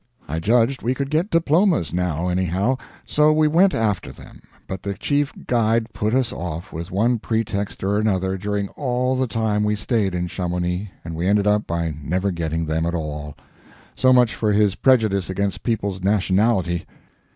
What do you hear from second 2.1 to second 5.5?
anyhow; so we went after them, but the Chief